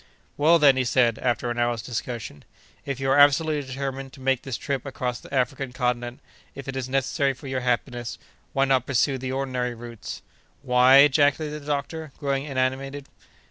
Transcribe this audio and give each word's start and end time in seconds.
"Well, 0.35 0.57
then," 0.57 0.77
he 0.77 0.83
said, 0.83 1.19
after 1.19 1.51
an 1.51 1.59
hour's 1.59 1.83
discussion, 1.83 2.43
"if 2.87 2.99
you 2.99 3.11
are 3.11 3.19
absolutely 3.19 3.61
determined 3.67 4.13
to 4.13 4.19
make 4.19 4.41
this 4.41 4.57
trip 4.57 4.83
across 4.83 5.19
the 5.19 5.31
African 5.31 5.73
continent—if 5.73 6.67
it 6.67 6.75
is 6.75 6.89
necessary 6.89 7.33
for 7.33 7.45
your 7.45 7.61
happiness, 7.61 8.17
why 8.51 8.65
not 8.65 8.87
pursue 8.87 9.19
the 9.19 9.31
ordinary 9.31 9.75
routes?" 9.75 10.23
"Why?" 10.63 10.95
ejaculated 11.05 11.61
the 11.61 11.67
doctor, 11.67 12.13
growing 12.17 12.47
animated. 12.47 13.09